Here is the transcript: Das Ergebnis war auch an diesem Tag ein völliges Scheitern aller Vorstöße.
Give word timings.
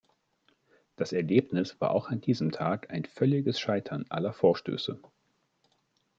Das 0.95 1.11
Ergebnis 1.13 1.79
war 1.79 1.91
auch 1.91 2.07
an 2.09 2.21
diesem 2.21 2.51
Tag 2.51 2.89
ein 2.89 3.05
völliges 3.05 3.59
Scheitern 3.59 4.03
aller 4.09 4.33
Vorstöße. 4.33 4.99